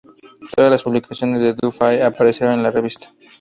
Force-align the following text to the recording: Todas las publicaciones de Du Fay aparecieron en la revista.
Todas 0.55 0.71
las 0.71 0.81
publicaciones 0.81 1.41
de 1.41 1.53
Du 1.53 1.71
Fay 1.71 2.01
aparecieron 2.01 2.55
en 2.55 2.63
la 2.63 2.71
revista. 2.71 3.13